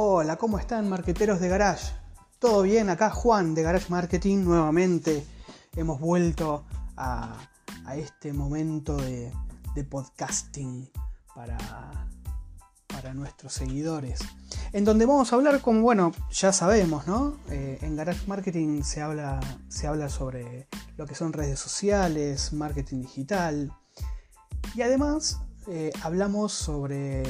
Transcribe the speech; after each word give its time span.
Hola, 0.00 0.36
¿cómo 0.36 0.60
están 0.60 0.88
marqueteros 0.88 1.40
de 1.40 1.48
Garage? 1.48 1.92
¿Todo 2.38 2.62
bien? 2.62 2.88
Acá 2.88 3.10
Juan 3.10 3.56
de 3.56 3.64
Garage 3.64 3.86
Marketing 3.88 4.44
nuevamente. 4.44 5.26
Hemos 5.74 5.98
vuelto 5.98 6.64
a, 6.96 7.36
este 7.96 8.32
momento 8.32 8.96
de, 8.96 9.32
podcasting 9.90 10.88
para, 11.34 11.58
para, 12.86 13.12
nuestros 13.12 13.52
seguidores. 13.52 14.20
En 14.72 14.84
donde 14.84 15.04
vamos 15.04 15.32
a 15.32 15.34
hablar, 15.34 15.60
como 15.60 15.80
bueno, 15.80 16.12
ya 16.30 16.52
sabemos, 16.52 17.08
¿no? 17.08 17.36
Eh, 17.50 17.80
en 17.82 17.96
Garage 17.96 18.24
Marketing 18.28 18.82
se 18.84 19.02
habla, 19.02 19.40
se 19.66 19.88
habla 19.88 20.08
sobre 20.08 20.68
lo 20.96 21.06
que 21.06 21.16
son 21.16 21.32
redes 21.32 21.58
sociales, 21.58 22.52
marketing 22.52 23.00
digital. 23.00 23.72
Y 24.76 24.82
además 24.82 25.40
eh, 25.66 25.90
hablamos 26.04 26.52
sobre 26.52 27.24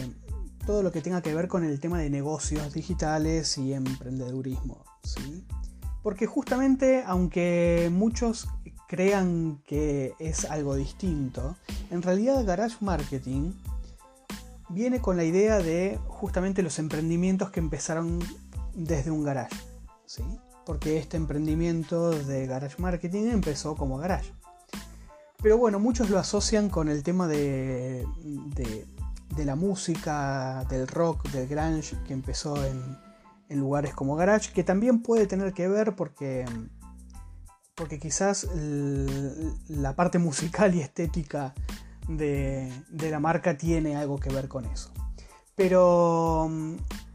todo 0.68 0.82
lo 0.82 0.92
que 0.92 1.00
tenga 1.00 1.22
que 1.22 1.34
ver 1.34 1.48
con 1.48 1.64
el 1.64 1.80
tema 1.80 1.98
de 1.98 2.10
negocios 2.10 2.74
digitales 2.74 3.56
y 3.56 3.72
emprendedurismo. 3.72 4.84
¿sí? 5.02 5.42
Porque 6.02 6.26
justamente, 6.26 7.02
aunque 7.06 7.88
muchos 7.90 8.48
crean 8.86 9.62
que 9.66 10.12
es 10.18 10.44
algo 10.44 10.74
distinto, 10.76 11.56
en 11.90 12.02
realidad 12.02 12.44
Garage 12.44 12.76
Marketing 12.82 13.54
viene 14.68 15.00
con 15.00 15.16
la 15.16 15.24
idea 15.24 15.56
de 15.56 15.98
justamente 16.06 16.62
los 16.62 16.78
emprendimientos 16.78 17.50
que 17.50 17.60
empezaron 17.60 18.18
desde 18.74 19.10
un 19.10 19.24
garage. 19.24 19.56
¿sí? 20.04 20.22
Porque 20.66 20.98
este 20.98 21.16
emprendimiento 21.16 22.10
de 22.10 22.46
Garage 22.46 22.76
Marketing 22.76 23.28
empezó 23.28 23.74
como 23.74 23.96
garage. 23.96 24.34
Pero 25.42 25.56
bueno, 25.56 25.78
muchos 25.78 26.10
lo 26.10 26.18
asocian 26.18 26.68
con 26.68 26.90
el 26.90 27.02
tema 27.02 27.26
de 27.26 28.04
de 28.20 28.86
la 29.36 29.56
música, 29.56 30.64
del 30.68 30.86
rock, 30.88 31.28
del 31.30 31.46
grunge 31.46 31.96
que 32.06 32.12
empezó 32.12 32.56
en, 32.64 32.96
lugares 33.50 33.94
como 33.94 34.14
Garage, 34.14 34.52
que 34.52 34.62
también 34.62 35.02
puede 35.02 35.26
tener 35.26 35.54
que 35.54 35.68
ver 35.68 35.96
porque, 35.96 36.44
porque 37.74 37.98
quizás 37.98 38.46
la 39.68 39.96
parte 39.96 40.18
musical 40.18 40.74
y 40.74 40.80
estética 40.80 41.54
de, 42.08 42.70
la 42.90 43.20
marca 43.20 43.56
tiene 43.56 43.96
algo 43.96 44.18
que 44.18 44.30
ver 44.30 44.48
con 44.48 44.66
eso. 44.66 44.92
Pero, 45.54 46.50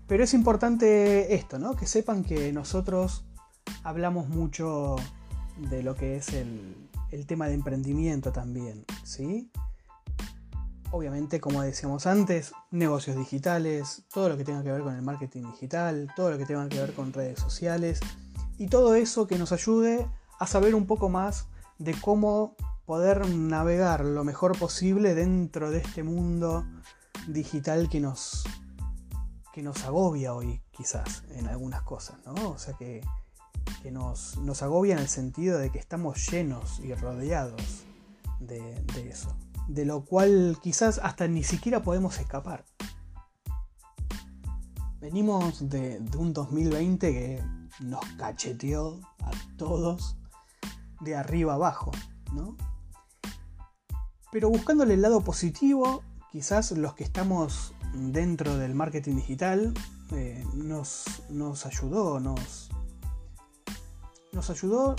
pero 0.07 0.23
es 0.23 0.33
importante 0.33 1.35
esto, 1.35 1.59
¿no? 1.59 1.75
Que 1.75 1.85
sepan 1.85 2.23
que 2.23 2.51
nosotros 2.51 3.25
hablamos 3.83 4.27
mucho 4.27 4.95
de 5.69 5.83
lo 5.83 5.95
que 5.95 6.15
es 6.15 6.29
el, 6.33 6.89
el 7.11 7.27
tema 7.27 7.47
de 7.47 7.53
emprendimiento 7.53 8.31
también, 8.31 8.85
¿sí? 9.03 9.51
Obviamente, 10.93 11.41
como 11.41 11.63
decíamos 11.63 12.05
antes, 12.05 12.53
negocios 12.69 13.17
digitales, 13.17 14.03
todo 14.13 14.29
lo 14.29 14.37
que 14.37 14.45
tenga 14.45 14.61
que 14.61 14.71
ver 14.71 14.81
con 14.81 14.93
el 14.93 15.01
marketing 15.01 15.41
digital, 15.51 16.13
todo 16.15 16.29
lo 16.29 16.37
que 16.37 16.45
tenga 16.45 16.69
que 16.69 16.77
ver 16.79 16.93
con 16.93 17.11
redes 17.11 17.39
sociales 17.39 17.99
y 18.59 18.67
todo 18.67 18.93
eso 18.93 19.25
que 19.25 19.39
nos 19.39 19.51
ayude 19.51 20.07
a 20.39 20.45
saber 20.45 20.75
un 20.75 20.85
poco 20.85 21.09
más 21.09 21.47
de 21.79 21.99
cómo 21.99 22.55
poder 22.85 23.27
navegar 23.27 24.05
lo 24.05 24.23
mejor 24.23 24.55
posible 24.57 25.15
dentro 25.15 25.71
de 25.71 25.79
este 25.79 26.03
mundo 26.03 26.63
digital 27.27 27.89
que 27.89 27.99
nos, 27.99 28.43
que 29.51 29.63
nos 29.63 29.85
agobia 29.85 30.35
hoy, 30.35 30.61
quizás, 30.69 31.23
en 31.31 31.47
algunas 31.47 31.81
cosas, 31.81 32.17
¿no? 32.23 32.51
O 32.51 32.59
sea 32.59 32.75
que, 32.75 33.01
nos, 33.91 34.37
agobia 34.61 34.93
en 34.93 34.99
el 34.99 35.07
sentido 35.09 35.57
de 35.57 35.71
que 35.71 35.79
estamos 35.79 36.29
llenos 36.29 36.79
y 36.81 36.93
rodeados 36.93 37.83
de 38.39 39.09
eso 39.09 39.35
de 39.67 39.85
lo 39.85 40.05
cual 40.05 40.57
quizás 40.61 40.99
hasta 41.03 41.27
ni 41.27 41.43
siquiera 41.43 41.81
podemos 41.83 42.19
escapar. 42.19 42.65
Venimos 44.99 45.69
de, 45.69 46.01
un 46.17 46.33
2020 46.33 47.11
que 47.11 47.43
nos 47.81 48.05
cacheteó 48.17 48.99
a 49.19 49.31
todos 49.57 50.17
de 51.01 51.15
arriba 51.15 51.55
abajo, 51.55 51.91
¿no? 52.33 52.55
Pero 54.31 54.49
buscándole 54.49 54.93
el 54.95 55.01
lado 55.01 55.21
positivo, 55.21 56.03
quizás 56.31 56.71
los 56.71 56.95
que 56.95 57.03
estamos 57.03 57.73
dentro 57.93 58.57
del 58.57 58.73
marketing 58.73 59.17
digital 59.17 59.73
eh, 60.11 60.43
nos, 60.55 61.23
nos 61.29 61.65
ayudó, 61.65 62.19
nos, 62.19 62.69
nos 64.31 64.49
ayudó 64.49 64.95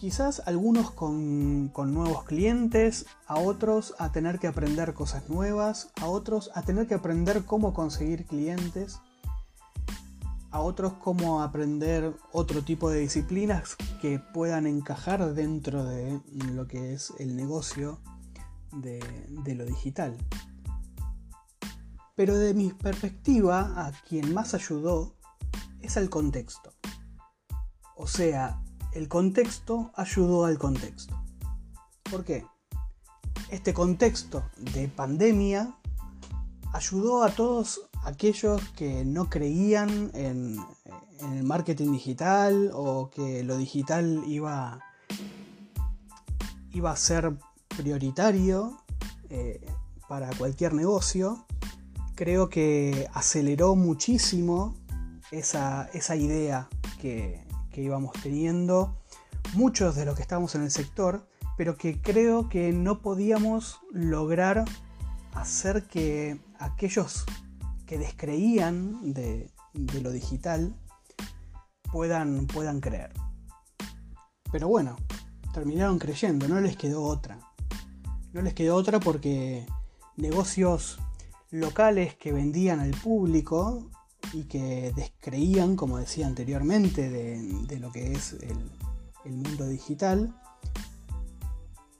Quizás 0.00 0.40
algunos 0.46 0.90
con, 0.92 1.74
nuevos 1.74 2.24
clientes, 2.24 3.04
a 3.26 3.38
otros 3.38 3.94
a 3.98 4.12
tener 4.12 4.38
que 4.38 4.46
aprender 4.46 4.94
cosas 4.94 5.28
nuevas, 5.28 5.90
a 6.00 6.06
otros 6.06 6.50
a 6.54 6.62
tener 6.62 6.86
que 6.86 6.94
aprender 6.94 7.44
cómo 7.44 7.74
conseguir 7.74 8.24
clientes, 8.24 8.98
a 10.50 10.60
otros 10.60 10.94
cómo 10.94 11.42
aprender 11.42 12.14
otro 12.32 12.62
tipo 12.62 12.88
de 12.88 13.00
disciplinas 13.00 13.76
que 14.00 14.18
puedan 14.18 14.66
encajar 14.66 15.34
dentro 15.34 15.84
de 15.84 16.18
lo 16.50 16.66
que 16.66 16.94
es 16.94 17.12
el 17.18 17.36
negocio 17.36 18.00
de, 18.72 19.00
de 19.44 19.54
lo 19.54 19.66
digital. 19.66 20.16
Pero 22.14 22.38
de 22.38 22.54
mi 22.54 22.70
perspectiva, 22.72 23.86
a 23.86 23.92
quien 24.08 24.32
más 24.32 24.54
ayudó 24.54 25.14
es 25.82 25.98
al 25.98 26.08
contexto. 26.08 26.72
O 27.96 28.06
sea, 28.06 28.62
el 28.92 29.08
contexto 29.08 29.90
ayudó 29.94 30.44
al 30.44 30.58
contexto. 30.58 31.20
¿Por 32.10 32.24
qué? 32.24 32.44
Este 33.50 33.72
contexto 33.72 34.44
de 34.56 34.88
pandemia 34.88 35.74
ayudó 36.72 37.22
a 37.22 37.30
todos 37.30 37.82
aquellos 38.04 38.62
que 38.70 39.04
no 39.04 39.28
creían 39.28 40.10
en, 40.14 40.58
el 41.20 41.44
marketing 41.44 41.92
digital 41.92 42.70
o 42.72 43.10
que 43.10 43.44
lo 43.44 43.58
digital 43.58 44.22
iba, 44.26 44.80
iba 46.72 46.90
a 46.90 46.96
ser 46.96 47.36
prioritario 47.76 48.78
eh, 49.28 49.60
para 50.08 50.30
cualquier 50.30 50.72
negocio. 50.72 51.44
Creo 52.14 52.48
que 52.48 53.06
aceleró 53.12 53.76
muchísimo 53.76 54.74
esa, 55.30 55.90
esa 55.92 56.16
idea 56.16 56.68
que, 57.00 57.44
que 57.70 57.82
íbamos 57.82 58.12
teniendo, 58.22 58.96
muchos 59.54 59.96
de 59.96 60.04
los 60.04 60.16
que 60.16 60.22
estábamos 60.22 60.54
en 60.54 60.62
el 60.62 60.70
sector, 60.70 61.26
pero 61.56 61.76
que 61.76 62.00
creo 62.00 62.48
que 62.48 62.72
no 62.72 63.00
podíamos 63.00 63.80
lograr 63.92 64.64
hacer 65.34 65.84
que 65.84 66.40
aquellos 66.58 67.24
que 67.86 67.98
descreían 67.98 69.12
de, 69.12 69.50
lo 70.02 70.10
digital 70.10 70.74
puedan, 71.92 72.46
puedan 72.46 72.80
creer. 72.80 73.12
Pero 74.52 74.68
bueno, 74.68 74.96
terminaron 75.52 75.98
creyendo, 75.98 76.48
no 76.48 76.60
les 76.60 76.76
quedó 76.76 77.02
otra. 77.02 77.38
No 78.32 78.42
les 78.42 78.54
quedó 78.54 78.76
otra 78.76 79.00
porque 79.00 79.66
negocios 80.16 81.00
locales 81.50 82.14
que 82.14 82.32
vendían 82.32 82.80
al 82.80 82.92
público 82.92 83.90
y 84.32 84.44
que 84.44 84.92
descreían, 84.94 85.76
como 85.76 85.98
decía 85.98 86.26
anteriormente, 86.26 87.10
de, 87.10 87.78
lo 87.78 87.90
que 87.90 88.12
es 88.12 88.36
el, 88.42 89.32
mundo 89.32 89.66
digital, 89.66 90.34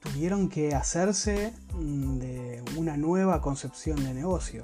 tuvieron 0.01 0.49
que 0.49 0.75
hacerse 0.75 1.53
mm, 1.75 2.19
de 2.19 2.65
una 2.77 2.97
nueva 2.97 3.41
concepción 3.41 4.03
de 4.03 4.15
negocio. 4.15 4.63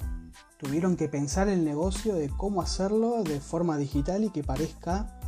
Tuvieron 0.57 0.95
que 0.95 1.07
pensar 1.07 1.49
el 1.49 1.63
negocio 1.63 2.15
de 2.15 2.29
cómo 2.29 2.61
hacerlo 2.61 3.23
de 3.23 3.39
forma 3.39 3.77
digital 3.77 4.23
y 4.23 4.31
que 4.31 4.43
parezca 4.43 5.19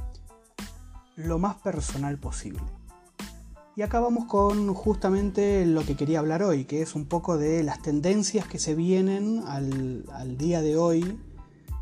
lo 1.16 1.38
más 1.38 1.56
personal 1.58 2.18
posible. 2.18 2.62
Y 3.76 3.84
acá 3.84 4.00
vamos 4.00 4.26
con 4.26 4.74
justamente 4.74 5.66
lo 5.66 5.86
que 5.86 5.96
quería 5.96 6.20
hablar 6.20 6.44
hoy, 6.44 6.66
que 6.66 6.82
es 6.82 6.96
un 6.96 7.06
poco 7.06 7.38
de 7.38 7.64
las 7.64 7.82
tendencias 7.82 8.48
que 8.48 8.60
se 8.60 8.76
vienen 8.76 9.44
al 9.46 10.38
día 10.38 10.62
de 10.62 10.76
hoy 10.76 11.20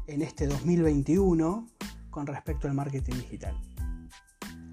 en 0.07 0.21
este 0.21 0.47
2021 0.47 1.67
con 2.09 2.27
respecto 2.27 2.67
al 2.67 2.73
marketing 2.73 3.13
digital. 3.13 3.55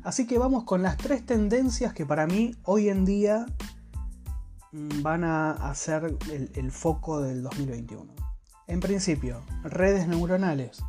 Así 0.03 0.27
que 0.27 0.39
vamos 0.39 0.65
con 0.65 0.83
las 0.83 0.97
tres 0.97 1.25
tendencias 1.25 1.93
que 1.93 2.07
para 2.07 2.27
mí 2.27 2.55
hoy 2.65 2.89
en 2.89 3.05
día 3.05 3.47
mm, 4.73 5.03
van 5.03 5.25
a 5.25 5.75
ser 5.75 6.17
el, 6.31 6.71
foco 6.71 7.21
del 7.21 7.43
2021. 7.43 8.15
En 8.67 8.81
principio, 8.81 9.43
redes 9.63 10.09
neuronales. 10.09 10.83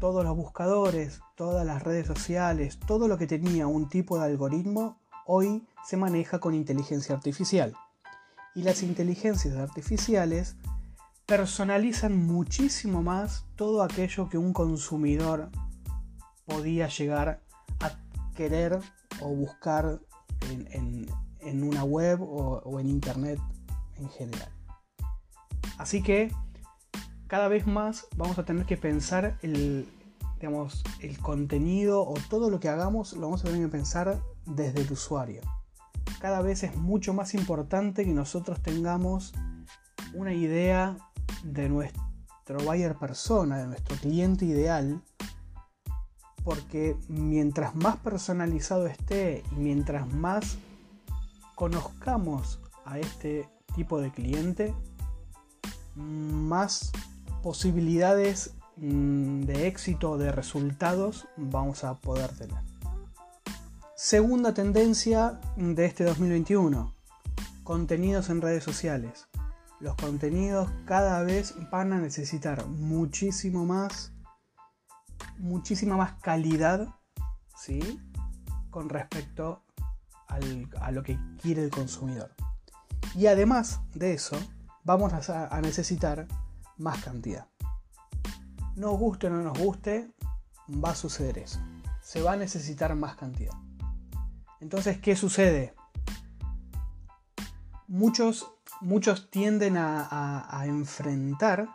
Todos 0.00 0.24
los 0.24 0.36
buscadores, 0.36 1.20
todas 1.36 1.66
las 1.66 1.82
redes 1.82 2.06
sociales, 2.06 2.78
todo 2.86 3.08
lo 3.08 3.16
que 3.16 3.26
tenía 3.26 3.66
un 3.66 3.88
tipo 3.88 4.18
de 4.18 4.26
algoritmo, 4.26 4.98
hoy 5.26 5.66
se 5.84 5.96
maneja 5.96 6.38
con 6.38 6.54
inteligencia 6.54 7.14
artificial. 7.14 7.74
Y 8.54 8.62
las 8.62 8.82
inteligencias 8.82 9.56
artificiales 9.56 10.56
personalizan 11.26 12.16
muchísimo 12.24 13.02
más 13.02 13.44
todo 13.56 13.82
aquello 13.82 14.28
que 14.28 14.38
un 14.38 14.52
consumidor 14.52 15.50
podía 16.44 16.86
llegar 16.86 17.42
a 17.80 17.90
querer 18.36 18.78
o 19.20 19.28
buscar 19.30 20.00
en, 20.70 21.62
una 21.62 21.82
web 21.82 22.20
o, 22.22 22.78
en 22.78 22.88
internet 22.88 23.40
en 23.96 24.08
general. 24.10 24.48
Así 25.78 26.02
que 26.02 26.32
cada 27.26 27.48
vez 27.48 27.66
más 27.66 28.06
vamos 28.16 28.38
a 28.38 28.44
tener 28.44 28.64
que 28.66 28.76
pensar 28.76 29.36
el, 29.42 29.88
digamos, 30.36 30.84
el 31.00 31.18
contenido 31.18 32.06
o 32.06 32.14
todo 32.30 32.50
lo 32.50 32.60
que 32.60 32.68
hagamos 32.68 33.14
lo 33.14 33.22
vamos 33.22 33.42
a 33.42 33.48
tener 33.48 33.62
que 33.62 33.68
pensar 33.68 34.22
desde 34.44 34.82
el 34.82 34.92
usuario. 34.92 35.40
Cada 36.20 36.40
vez 36.40 36.62
es 36.62 36.76
mucho 36.76 37.14
más 37.14 37.34
importante 37.34 38.04
que 38.04 38.12
nosotros 38.12 38.62
tengamos 38.62 39.34
una 40.14 40.32
idea 40.32 40.96
de 41.44 41.68
nuestro 41.68 42.58
buyer 42.64 42.94
persona, 42.96 43.58
de 43.58 43.66
nuestro 43.66 43.96
cliente 43.96 44.44
ideal, 44.44 45.02
porque 46.44 46.96
mientras 47.08 47.74
más 47.74 47.96
personalizado 47.96 48.86
esté 48.86 49.42
y 49.52 49.54
mientras 49.56 50.12
más 50.12 50.56
conozcamos 51.56 52.60
a 52.84 52.98
este 52.98 53.48
tipo 53.74 54.00
de 54.00 54.12
cliente, 54.12 54.74
más 55.96 56.92
posibilidades 57.42 58.54
mm, 58.76 59.40
de 59.42 59.66
éxito, 59.66 60.18
de 60.18 60.30
resultados 60.30 61.26
vamos 61.36 61.84
a 61.84 61.94
poder 61.94 62.30
tener. 62.30 62.58
Segunda 63.96 64.54
tendencia 64.54 65.40
de 65.56 65.84
este 65.86 66.04
2021, 66.04 66.94
contenidos 67.64 68.28
en 68.28 68.40
redes 68.40 68.62
sociales. 68.62 69.26
Los 69.78 69.94
contenidos 69.96 70.70
cada 70.86 71.22
vez 71.22 71.54
van 71.70 71.92
a 71.92 71.98
necesitar 71.98 72.66
muchísimo 72.66 73.66
más, 73.66 74.12
muchísima 75.38 75.96
más 75.96 76.14
calidad, 76.22 76.88
¿sí? 77.56 78.00
Con 78.70 78.88
respecto 78.88 79.64
a 80.28 80.90
lo 80.90 81.02
que 81.02 81.18
quiere 81.40 81.62
el 81.62 81.70
consumidor. 81.70 82.34
Y 83.14 83.26
además 83.26 83.80
de 83.94 84.14
eso, 84.14 84.36
vamos 84.84 85.12
a 85.28 85.60
necesitar 85.60 86.26
más 86.78 87.02
cantidad. 87.02 87.46
Nos 88.76 88.98
guste 88.98 89.28
o 89.28 89.30
no 89.30 89.42
nos 89.42 89.58
guste, 89.58 90.10
va 90.68 90.90
a 90.90 90.94
suceder 90.94 91.38
eso. 91.38 91.60
Se 92.02 92.22
va 92.22 92.32
a 92.32 92.36
necesitar 92.36 92.94
más 92.94 93.16
cantidad. 93.16 93.54
Entonces, 94.60 94.98
¿qué 95.00 95.16
sucede? 95.16 95.74
Muchos, 97.88 98.50
muchos 98.80 99.30
tienden 99.30 99.76
a, 99.76 100.62
enfrentar 100.64 101.68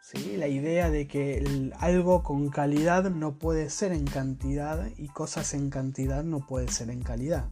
¿sí? 0.00 0.36
la 0.36 0.46
idea 0.46 0.90
de 0.90 1.08
que 1.08 1.72
algo 1.78 2.22
con 2.22 2.48
calidad 2.48 3.10
no 3.10 3.38
puede 3.38 3.68
ser 3.70 3.92
en 3.92 4.04
cantidad 4.04 4.88
y 4.96 5.08
cosas 5.08 5.54
en 5.54 5.70
cantidad 5.70 6.22
no 6.22 6.46
puede 6.46 6.68
ser 6.68 6.90
en 6.90 7.02
calidad. 7.02 7.48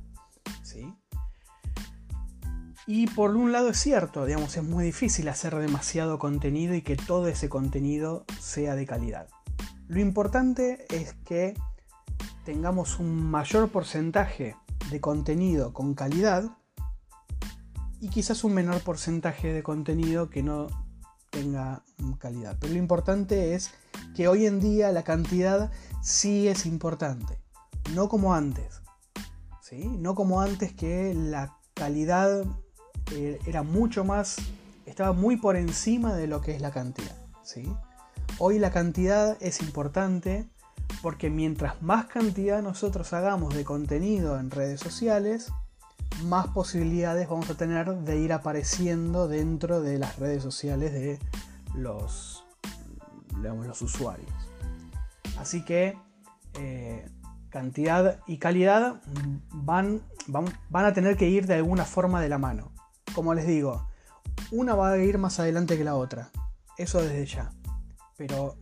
¿sí? 0.63 0.95
Y 2.87 3.07
por 3.09 3.37
un 3.37 3.53
lado 3.53 3.71
es 3.71 3.79
cierto, 3.79 4.25
digamos, 4.25 4.57
es 4.57 4.65
muy 4.65 4.85
difícil 4.85 5.29
hacer 5.29 5.55
demasiado 5.57 6.19
contenido 6.19 6.75
y 6.75 6.83
que 6.83 6.97
todo 6.97 7.29
ese 7.29 7.49
contenido 7.49 8.25
sea 8.41 8.75
de 8.75 8.87
calidad. 8.87 9.29
Lo 9.89 10.01
importante 10.01 10.87
es 10.89 11.15
que 11.25 11.55
tengamos 12.45 12.99
un 12.99 13.31
mayor 13.31 13.69
porcentaje 13.69 14.57
de 14.91 15.01
contenido 15.01 15.73
con 15.73 15.95
calidad 15.95 16.51
y 18.01 18.09
quizás 18.09 18.45
un 18.45 18.55
menor 18.55 18.81
porcentaje 18.83 19.53
de 19.53 19.63
contenido 19.63 20.31
que 20.31 20.43
no 20.43 20.69
tenga 21.31 21.83
calidad. 22.19 22.57
Pero 22.59 22.73
lo 22.73 22.79
importante 22.79 23.55
es 23.55 23.71
que 24.15 24.27
hoy 24.27 24.47
en 24.47 24.61
día 24.61 24.91
la 24.91 25.05
cantidad 25.05 25.71
sí 26.03 26.49
es 26.49 26.67
importante, 26.67 27.39
no 27.95 28.09
como 28.09 28.35
antes. 28.35 28.81
¿sí? 29.61 29.87
No 29.87 30.15
como 30.15 30.41
antes 30.41 30.73
que 30.73 31.15
la 31.15 31.57
calidad 31.75 32.45
eh, 33.13 33.39
era 33.47 33.63
mucho 33.63 34.05
más, 34.05 34.37
estaba 34.87 35.13
muy 35.13 35.37
por 35.37 35.57
encima 35.57 36.15
de 36.15 36.27
lo 36.27 36.41
que 36.41 36.55
es 36.55 36.61
la 36.61 36.73
cantidad. 36.73 37.17
¿sí? 37.43 37.71
Hoy 38.39 38.59
la 38.59 38.71
cantidad 38.71 39.37
es 39.41 39.61
importante 39.61 40.49
porque 41.03 41.31
mientras 41.31 41.81
más 41.83 42.07
cantidad 42.07 42.63
nosotros 42.63 43.13
hagamos 43.13 43.55
de 43.55 43.65
contenido 43.65 44.39
en 44.41 44.51
redes 44.51 44.81
sociales, 44.81 45.53
más 46.25 46.49
posibilidades 46.49 47.29
vamos 47.29 47.49
a 47.51 47.57
tener 47.57 47.89
de 47.95 48.19
ir 48.19 48.33
apareciendo 48.33 49.29
dentro 49.29 49.81
de 49.81 49.99
las 49.99 50.19
redes 50.19 50.43
sociales 50.43 50.93
de 50.93 51.19
los, 51.75 52.45
los 53.37 53.83
usuarios. 53.83 54.31
Así 55.39 55.65
que 55.65 55.97
eh, 56.55 57.09
cantidad 57.49 58.21
y 58.27 58.39
calidad 58.39 59.01
van, 59.53 60.03
van, 60.27 60.47
van 60.69 60.85
a 60.85 60.93
tener 60.93 61.17
que 61.17 61.29
ir 61.29 61.47
de 61.47 61.55
alguna 61.55 61.85
forma 61.85 62.21
de 62.21 62.29
la 62.29 62.39
mano 62.39 62.73
como 63.15 63.35
les 63.35 63.47
digo, 63.47 63.87
una 64.51 64.75
va 64.75 64.93
a 64.93 64.99
ir 64.99 65.19
más 65.19 65.41
adelante 65.41 65.77
que 65.77 65.85
la 65.85 65.97
otra. 65.97 66.31
Eso 66.79 67.03
desde 67.03 67.27
ya. 67.27 67.53
Pero 68.17 68.57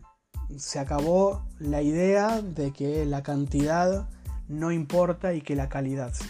se 0.57 0.79
acabó 0.79 1.45
la 1.59 1.81
idea 1.81 2.41
de 2.41 2.71
que 2.71 3.05
la 3.05 3.23
cantidad 3.23 4.09
no 4.47 4.71
importa 4.71 5.33
y 5.33 5.41
que 5.41 5.55
la 5.55 5.69
calidad 5.69 6.13
sí. 6.13 6.25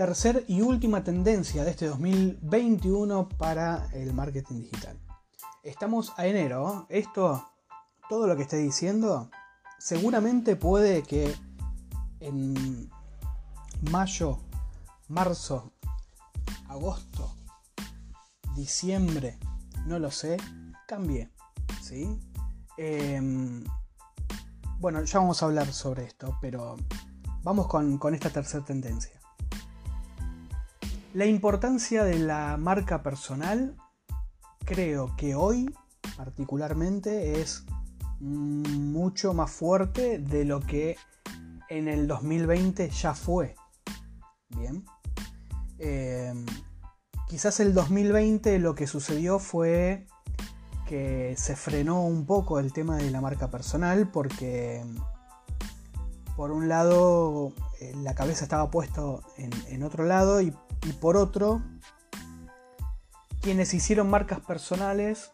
Tercer 0.00 0.46
y 0.48 0.62
última 0.62 1.04
tendencia 1.04 1.62
de 1.62 1.72
este 1.72 1.84
2021 1.84 3.28
para 3.36 3.86
el 3.92 4.14
marketing 4.14 4.62
digital. 4.62 4.98
Estamos 5.62 6.14
a 6.16 6.26
enero. 6.26 6.86
Esto, 6.88 7.46
todo 8.08 8.26
lo 8.26 8.34
que 8.34 8.44
estoy 8.44 8.62
diciendo, 8.62 9.30
seguramente 9.78 10.56
puede 10.56 11.02
que 11.02 11.36
en 12.20 12.90
mayo, 13.90 14.38
marzo 15.08 15.70
agosto, 16.68 17.34
diciembre, 18.56 19.38
no 19.84 19.98
lo 19.98 20.10
sé, 20.10 20.38
cambié. 20.88 21.30
¿sí? 21.82 22.18
Em, 22.78 23.64
bueno, 24.78 25.04
ya 25.04 25.18
vamos 25.18 25.42
a 25.42 25.44
hablar 25.44 25.70
sobre 25.74 26.04
esto, 26.04 26.38
pero 26.40 26.76
vamos 27.42 27.66
con 27.66 28.14
esta 28.14 28.30
tercera 28.30 28.64
tendencia. 28.64 29.19
La 31.12 31.26
importancia 31.26 32.04
de 32.04 32.20
la 32.20 32.56
marca 32.56 33.02
personal 33.02 33.76
creo 34.64 35.16
que 35.16 35.34
hoy 35.34 35.68
particularmente 36.16 37.40
es 37.40 37.64
mucho 38.20 39.34
más 39.34 39.50
fuerte 39.50 40.20
de 40.20 40.44
lo 40.44 40.60
que 40.60 40.96
en 41.68 41.88
el 41.88 42.06
2020 42.06 42.90
ya 42.90 43.14
fue. 43.14 43.56
Bien. 44.50 44.84
Em, 45.78 46.46
quizás 47.26 47.58
el 47.58 47.74
2020 47.74 48.60
lo 48.60 48.76
que 48.76 48.86
sucedió 48.86 49.40
fue 49.40 50.06
que 50.86 51.34
se 51.36 51.56
frenó 51.56 52.04
un 52.04 52.24
poco 52.24 52.60
el 52.60 52.72
tema 52.72 52.96
de 52.96 53.10
la 53.10 53.20
marca 53.20 53.50
personal 53.50 54.08
porque 54.12 54.84
por 56.36 56.52
un 56.52 56.68
lado 56.68 57.52
eh, 57.80 57.94
la 58.02 58.14
cabeza 58.14 58.44
estaba 58.44 58.70
puesto 58.70 59.22
en, 59.36 59.82
otro 59.82 60.04
lado 60.04 60.40
y, 60.40 60.54
y, 60.86 60.92
por 60.92 61.16
otro 61.16 61.62
quienes 63.40 63.72
hicieron 63.72 64.10
marcas 64.10 64.40
personales 64.40 65.32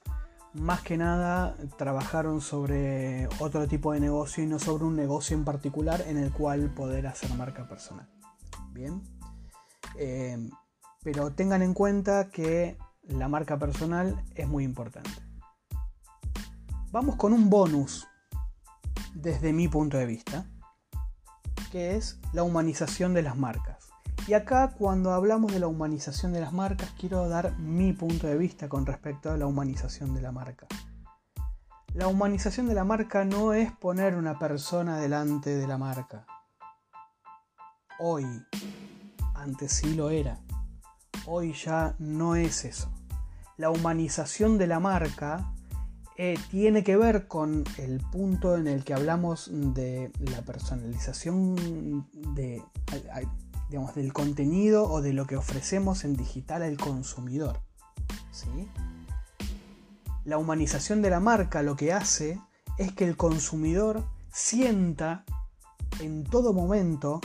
más 0.55 0.81
que 0.81 0.97
nada 0.97 1.57
trabajaron 1.76 2.41
sobre 2.41 3.29
otro 3.41 3.67
tipo 3.67 3.93
de 3.93 4.00
negocio 4.00 4.43
y 4.43 4.47
no 4.47 4.59
sobre 4.59 4.85
un 4.85 4.97
negocio 4.97 5.37
en 5.37 5.45
particular 5.45 6.03
en 6.07 6.17
el 6.17 6.33
cual 6.33 6.73
poder 6.73 7.07
hacer 7.07 7.33
marca 7.35 7.69
personal. 7.69 8.09
Bien. 8.73 9.03
Eh, 9.99 10.49
pero 11.03 11.33
tengan 11.33 11.62
en 11.62 11.75
cuenta 11.75 12.31
que 12.31 12.79
la 13.03 13.29
marca 13.29 13.59
personal 13.59 14.25
es 14.35 14.49
muy 14.49 14.65
importante. 14.65 15.11
Vamos 16.91 17.17
con 17.17 17.33
un 17.33 17.50
bonus 17.50 18.07
desde 19.15 19.53
mi 19.53 19.69
punto 19.69 19.99
de 19.99 20.07
vista, 20.07 20.47
que 21.71 21.97
es 21.97 22.19
la 22.33 22.43
humanización 22.43 23.15
de 23.15 23.23
las 23.23 23.37
marcas. 23.37 23.75
Y 24.26 24.35
acá 24.35 24.75
cuando 24.76 25.12
hablamos 25.12 25.52
de 25.52 25.61
la 25.61 25.68
humanización 25.68 26.33
de 26.33 26.40
las 26.40 26.52
marcas, 26.52 26.92
quiero 26.99 27.28
dar 27.28 27.56
mi 27.59 27.92
punto 27.92 28.26
de 28.26 28.37
vista 28.37 28.68
con 28.68 28.85
respecto 28.85 29.30
a 29.30 29.37
la 29.37 29.47
humanización 29.47 30.14
de 30.14 30.21
la 30.21 30.33
marca. 30.33 30.66
La 31.95 32.09
humanización 32.09 32.66
de 32.66 32.75
la 32.75 32.85
marca 32.85 33.25
no 33.25 33.54
es 33.54 33.71
poner 33.71 34.16
una 34.16 34.37
persona 34.37 34.99
delante 34.99 35.56
de 35.56 35.68
la 35.68 35.78
marca. 35.78 36.26
Hoy 38.00 38.26
antes 39.35 39.73
sí 39.73 39.95
lo 39.95 40.11
era. 40.11 40.40
Hoy 41.26 41.52
ya 41.52 41.95
no 42.00 42.35
es 42.35 42.64
eso. 42.64 42.92
La 43.56 43.71
humanización 43.71 44.59
de 44.59 44.66
la 44.66 44.80
marca 44.80 45.52
eh, 46.18 46.38
tiene 46.50 46.83
que 46.83 46.97
ver 46.97 47.28
con 47.28 47.64
el 47.78 48.00
punto 48.00 48.56
en 48.56 48.66
el 48.66 48.85
que 48.85 48.92
hablamos 48.92 49.50
de 49.52 50.11
la 50.18 50.42
personalización 50.42 52.06
de, 52.35 52.62
digamos, 53.69 53.95
del 53.95 54.13
contenido 54.13 54.91
o 54.91 55.03
de 55.03 55.13
lo 55.13 55.27
que 55.27 55.37
ofrecemos 55.37 56.05
en 56.05 56.17
digital 56.17 56.63
al 56.63 56.77
consumidor. 56.77 57.61
¿sí? 58.31 58.69
La 60.25 60.39
humanización 60.39 61.03
de 61.03 61.11
la 61.11 61.21
marca 61.21 61.63
lo 61.63 61.77
que 61.77 61.93
hace 61.93 62.41
es 62.79 62.93
que 62.93 63.05
el 63.05 63.17
consumidor 63.17 64.05
sienta 64.31 65.25
en 66.01 66.25
todo 66.25 66.53
momento 66.53 67.21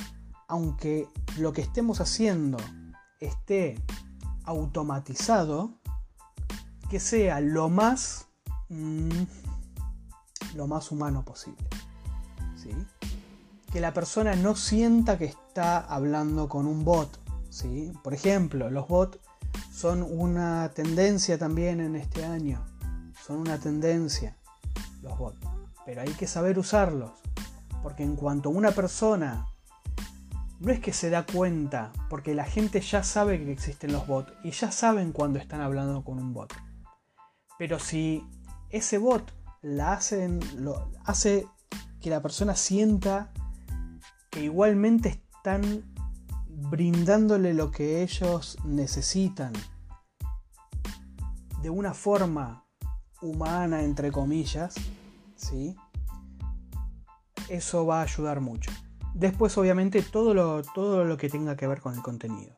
aunque 0.48 1.08
lo 1.38 1.54
que 1.54 1.62
estemos 1.62 2.02
haciendo 2.02 2.58
esté 3.22 3.82
automatizado, 4.44 5.72
que 6.90 7.00
sea 7.00 7.40
lo 7.40 7.70
más, 7.70 8.28
mm, 8.68 9.10
lo 10.56 10.68
más 10.68 10.92
humano 10.92 11.24
posible. 11.24 11.68
¿sí? 12.58 12.76
Que 13.72 13.80
la 13.80 13.94
persona 13.94 14.36
no 14.36 14.56
sienta 14.56 15.18
que 15.18 15.26
está 15.26 15.80
hablando 15.80 16.50
con 16.50 16.66
un 16.66 16.84
bot. 16.84 17.20
¿sí? 17.50 17.92
Por 18.04 18.14
ejemplo, 18.14 18.70
los 18.70 18.88
bots 18.88 19.20
son 19.72 20.04
una 20.04 20.70
tendencia 20.74 21.38
también 21.38 21.80
en 21.80 21.96
este 21.96 22.26
año. 22.26 22.64
Son 23.26 23.38
una 23.38 23.58
tendencia 23.58 24.36
los 25.02 25.18
bots. 25.18 25.40
Pero 25.86 26.02
hay 26.02 26.12
que 26.14 26.28
saber 26.28 26.60
usarlos. 26.60 27.12
Porque 27.82 28.04
en 28.04 28.16
cuanto 28.16 28.50
una 28.50 28.72
persona 28.72 29.48
no 30.62 30.72
es 30.72 30.80
que 30.80 30.94
se 30.94 31.10
da 31.10 31.26
cuenta, 31.26 31.92
porque 32.08 32.36
la 32.36 32.46
gente 32.46 32.82
ya 32.82 33.02
sabe 33.04 33.44
que 33.44 33.52
existen 33.52 33.92
los 33.92 34.06
bots 34.06 34.32
y 34.44 34.52
ya 34.52 34.72
saben 34.72 35.12
cuando 35.12 35.40
están 35.40 35.60
hablando 35.60 36.04
con 36.04 36.20
un 36.20 36.34
bot. 36.34 36.54
Pero 37.58 37.80
si 37.80 38.24
ese 38.70 39.00
bot 39.00 39.34
la 39.64 39.94
hacen, 39.94 40.40
hace 41.04 41.48
que 42.00 42.12
la 42.12 42.22
persona 42.22 42.56
sienta 42.56 43.32
que 44.32 44.44
igualmente 44.44 45.22
están 45.36 45.84
brindándole 46.48 47.54
lo 47.54 47.70
que 47.70 48.02
ellos 48.02 48.58
necesitan 48.66 49.54
de 51.62 51.70
una 51.70 51.94
forma 51.94 52.66
humana, 53.22 53.84
entre 53.84 54.12
comillas, 54.12 54.74
¿sí? 55.36 55.76
eso 57.50 57.86
va 57.86 58.00
a 58.00 58.04
ayudar 58.04 58.42
mucho. 58.42 58.72
Después, 59.14 59.56
obviamente, 59.58 60.02
todo 60.02 60.34
lo, 60.34 60.64
todo 60.64 61.04
lo 61.04 61.18
que 61.18 61.30
tenga 61.30 61.56
que 61.56 61.68
ver 61.68 61.82
con 61.82 61.94
el 61.94 62.02
contenido. 62.02 62.56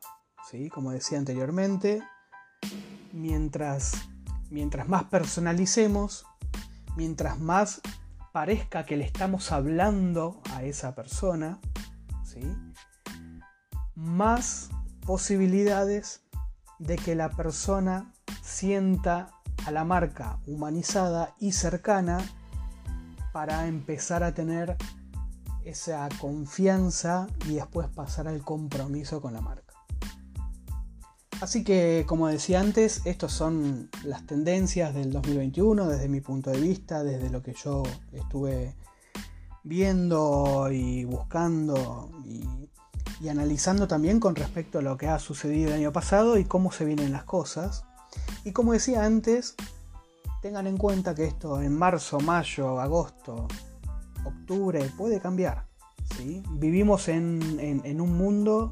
¿sí? 0.50 0.70
Como 0.70 0.92
decía 0.92 1.18
anteriormente, 1.18 2.02
mientras 3.12 4.08
mientras 4.54 4.88
más 4.88 5.04
personalicemos, 5.04 6.26
mientras 6.96 7.38
más 7.40 7.80
parezca 8.34 8.84
que 8.84 8.96
le 8.96 9.04
estamos 9.04 9.52
hablando 9.52 10.42
a 10.50 10.64
esa 10.64 10.96
persona, 10.96 11.60
¿sí? 12.24 12.40
más 13.94 14.70
posibilidades 15.06 16.24
de 16.80 16.96
que 16.96 17.14
la 17.14 17.30
persona 17.30 18.12
sienta 18.42 19.30
a 19.64 19.70
la 19.70 19.84
marca 19.84 20.40
humanizada 20.48 21.36
y 21.38 21.52
cercana 21.52 22.18
para 23.32 23.68
empezar 23.68 24.24
a 24.24 24.34
tener 24.34 24.76
esa 25.64 26.08
confianza 26.20 27.28
y 27.46 27.54
después 27.54 27.86
pasar 27.86 28.26
al 28.26 28.42
compromiso 28.42 29.22
con 29.22 29.32
la 29.32 29.42
marca. 29.42 29.73
Así 31.44 31.62
que, 31.62 32.06
como 32.08 32.28
decía 32.28 32.58
antes, 32.58 33.02
estas 33.04 33.30
son 33.30 33.90
las 34.02 34.26
tendencias 34.26 34.94
del 34.94 35.12
2021 35.12 35.88
desde 35.88 36.08
mi 36.08 36.22
punto 36.22 36.50
de 36.50 36.58
vista, 36.58 37.04
desde 37.04 37.28
lo 37.28 37.42
que 37.42 37.52
yo 37.52 37.82
estuve 38.14 38.74
viendo 39.62 40.70
y 40.72 41.04
buscando 41.04 42.10
y, 42.24 43.28
analizando 43.28 43.86
también 43.86 44.20
con 44.20 44.34
respecto 44.36 44.78
a 44.78 44.82
lo 44.82 44.96
que 44.96 45.06
ha 45.08 45.18
sucedido 45.18 45.68
el 45.68 45.80
año 45.80 45.92
pasado 45.92 46.38
y 46.38 46.46
cómo 46.46 46.72
se 46.72 46.86
vienen 46.86 47.12
las 47.12 47.24
cosas. 47.24 47.84
Y 48.46 48.52
como 48.52 48.72
decía 48.72 49.04
antes, 49.04 49.54
tengan 50.40 50.66
en 50.66 50.78
cuenta 50.78 51.14
que 51.14 51.26
esto 51.26 51.60
en 51.60 51.76
marzo, 51.76 52.20
mayo, 52.20 52.80
agosto, 52.80 53.48
octubre 54.24 54.90
puede 54.96 55.20
cambiar. 55.20 55.66
Vivimos 56.52 57.08
en 57.08 58.00
un 58.00 58.16
mundo 58.16 58.70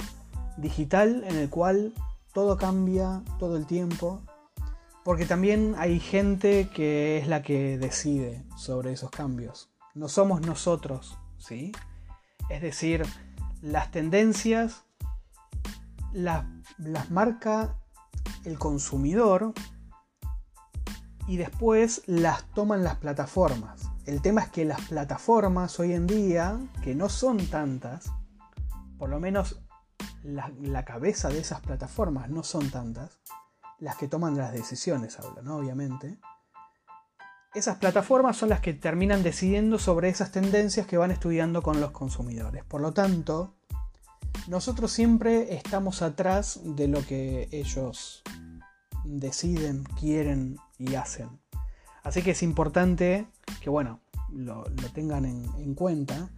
digital 0.56 1.22
en 1.28 1.36
el 1.36 1.50
cual 1.50 1.92
todo 2.32 2.56
cambia 2.56 3.22
todo 3.38 3.56
el 3.56 3.66
tiempo, 3.66 4.22
porque 5.04 5.26
también 5.26 5.74
hay 5.78 6.00
gente 6.00 6.68
que 6.68 7.18
es 7.18 7.28
la 7.28 7.42
que 7.42 7.78
decide 7.78 8.44
sobre 8.56 8.92
esos 8.92 9.10
cambios. 9.10 9.70
No 9.94 10.08
somos 10.08 10.40
nosotros, 10.40 11.18
¿sí? 11.38 11.72
Es 12.48 12.62
decir, 12.62 13.04
las 13.60 13.90
tendencias 13.90 14.84
las, 16.12 16.44
las 16.78 17.10
marca 17.10 17.76
el 18.44 18.58
consumidor 18.58 19.52
y 21.26 21.36
después 21.36 22.02
las 22.06 22.44
toman 22.54 22.84
las 22.84 22.96
plataformas. 22.96 23.88
El 24.06 24.20
tema 24.20 24.42
es 24.42 24.48
que 24.48 24.64
las 24.64 24.80
plataformas 24.88 25.78
hoy 25.78 25.92
en 25.92 26.06
día, 26.06 26.58
que 26.82 26.94
no 26.94 27.08
son 27.08 27.38
tantas, 27.46 28.10
por 28.98 29.08
lo 29.08 29.20
menos 29.20 29.61
la, 30.22 30.84
cabeza 30.84 31.28
de 31.28 31.38
esas 31.38 31.60
plataformas 31.60 32.30
no 32.30 32.42
son 32.42 32.70
tantas, 32.70 33.18
las 33.78 33.96
que 33.96 34.08
toman 34.08 34.36
las 34.36 34.52
decisiones, 34.52 35.18
hablo, 35.18 35.42
¿no? 35.42 35.56
Obviamente. 35.56 36.18
Esas 37.54 37.76
plataformas 37.78 38.36
son 38.36 38.48
las 38.48 38.60
que 38.60 38.72
terminan 38.72 39.22
decidiendo 39.22 39.78
sobre 39.78 40.08
esas 40.08 40.32
tendencias 40.32 40.86
que 40.86 40.96
van 40.96 41.10
estudiando 41.10 41.62
con 41.62 41.80
los 41.80 41.90
consumidores. 41.90 42.64
Por 42.64 42.80
lo 42.80 42.92
tanto, 42.92 43.54
nosotros 44.48 44.90
siempre 44.90 45.54
estamos 45.54 46.00
atrás 46.00 46.60
de 46.64 46.88
lo 46.88 47.04
que 47.04 47.48
ellos 47.52 48.22
deciden, 49.04 49.84
quieren 50.00 50.56
y 50.78 50.94
hacen. 50.94 51.28
Así 52.02 52.22
que 52.22 52.30
es 52.30 52.42
importante 52.42 53.26
que, 53.60 53.68
bueno, 53.68 54.00
lo, 54.30 54.64
tengan 54.94 55.26
en, 55.26 55.44
en, 55.58 55.74
cuenta 55.74 56.30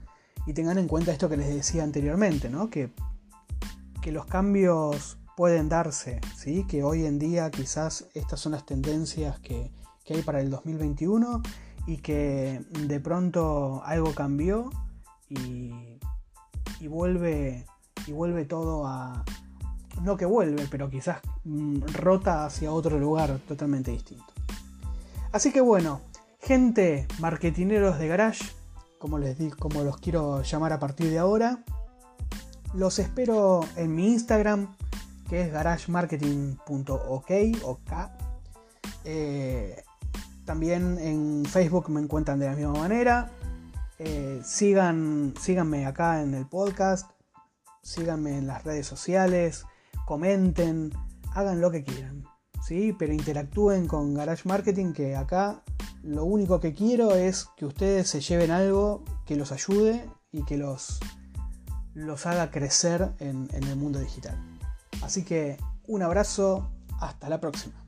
y 0.46 0.52
tengan 0.52 0.78
en 0.78 0.88
cuenta 0.88 1.12
esto 1.12 1.28
que 1.28 1.36
les 1.36 1.54
decía 1.54 1.84
anteriormente, 1.84 2.50
¿no? 2.50 2.70
Que 2.70 2.90
que 4.04 4.12
los 4.12 4.26
cambios 4.26 5.16
pueden 5.34 5.70
darse, 5.70 6.20
¿sí? 6.36 6.66
que 6.68 6.84
hoy 6.84 7.06
en 7.06 7.18
día 7.18 7.50
quizás 7.50 8.06
estas 8.12 8.38
son 8.38 8.52
las 8.52 8.66
tendencias 8.66 9.40
que, 9.40 9.70
hay 10.10 10.20
para 10.20 10.42
el 10.42 10.50
2021 10.50 11.40
y 11.86 11.96
que 11.96 12.62
de 12.86 13.00
pronto 13.00 13.82
algo 13.82 14.14
cambió 14.14 14.68
y, 15.30 15.98
vuelve, 16.86 17.64
y 18.06 18.12
vuelve 18.12 18.44
todo 18.44 18.86
a... 18.86 19.24
No 20.02 20.18
que 20.18 20.26
vuelve, 20.26 20.68
pero 20.70 20.90
quizás 20.90 21.20
mm, 21.44 21.80
rota 21.94 22.44
hacia 22.44 22.72
otro 22.72 22.98
lugar 22.98 23.38
totalmente 23.48 23.90
distinto. 23.90 24.30
Así 25.32 25.50
que 25.50 25.62
bueno, 25.62 26.02
gente, 26.40 27.08
marketineros 27.20 27.98
de 27.98 28.06
garage, 28.06 28.44
como 28.98 29.18
les 29.18 29.38
di, 29.38 29.48
como 29.48 29.82
los 29.82 29.96
quiero 29.96 30.42
llamar 30.42 30.74
a 30.74 30.78
partir 30.78 31.08
de 31.08 31.18
ahora, 31.18 31.64
los 32.74 32.98
espero 32.98 33.60
en 33.76 33.94
mi 33.94 34.12
Instagram, 34.12 34.74
que 35.28 35.42
es 35.42 35.52
garagemarketing.ok 35.52 37.30
o 37.62 37.78
K. 37.84 38.18
Eh, 39.04 39.82
también 40.44 40.98
en 40.98 41.44
Facebook 41.46 41.88
me 41.88 42.00
encuentran 42.00 42.38
de 42.38 42.46
la 42.46 42.56
misma 42.56 42.72
manera. 42.72 43.30
Eh, 43.98 44.40
sigan, 44.44 45.34
síganme 45.40 45.86
acá 45.86 46.22
en 46.22 46.34
el 46.34 46.46
podcast, 46.46 47.10
síganme 47.82 48.38
en 48.38 48.46
las 48.46 48.64
redes 48.64 48.86
sociales, 48.86 49.64
comenten, 50.04 50.92
hagan 51.32 51.60
lo 51.60 51.70
que 51.70 51.84
quieran. 51.84 52.24
¿sí? 52.66 52.92
Pero 52.98 53.12
interactúen 53.12 53.86
con 53.86 54.14
Garage 54.14 54.48
Marketing, 54.48 54.92
que 54.92 55.14
acá 55.16 55.62
lo 56.02 56.24
único 56.24 56.60
que 56.60 56.74
quiero 56.74 57.14
es 57.14 57.48
que 57.56 57.66
ustedes 57.66 58.08
se 58.08 58.20
lleven 58.20 58.50
algo 58.50 59.04
que 59.24 59.36
los 59.36 59.52
ayude 59.52 60.04
y 60.32 60.44
que 60.44 60.56
los 60.58 60.98
los 61.94 62.26
haga 62.26 62.50
crecer 62.50 63.12
en, 63.18 63.48
el 63.52 63.76
mundo 63.76 63.98
digital. 64.00 64.36
Así 65.02 65.24
que 65.24 65.56
un 65.86 66.02
abrazo, 66.02 66.70
hasta 67.00 67.28
la 67.28 67.40
próxima. 67.40 67.83